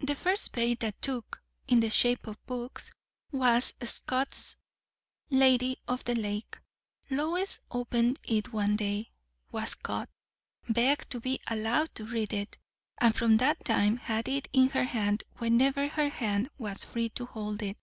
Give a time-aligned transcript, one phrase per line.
[0.00, 2.90] The first bait that took, in the shape of books,
[3.30, 4.58] was Scott's
[5.30, 6.58] "Lady of the Lake."
[7.08, 9.10] Lois opened it one day,
[9.50, 10.10] was caught,
[10.68, 12.58] begged to be allowed to read it;
[13.00, 17.24] and from that time had it in her hand whenever her hand was free to
[17.24, 17.78] hold it.